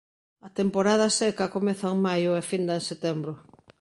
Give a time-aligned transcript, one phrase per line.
[0.47, 3.33] A temporada seca comeza en maio e finda en setembro.